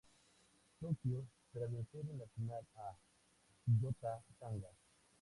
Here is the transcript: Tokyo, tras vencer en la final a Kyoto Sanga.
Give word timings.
Tokyo, 0.79 1.27
tras 1.53 1.71
vencer 1.71 2.01
en 2.09 2.17
la 2.17 2.25
final 2.35 2.65
a 2.73 2.97
Kyoto 3.63 4.23
Sanga. 4.39 4.69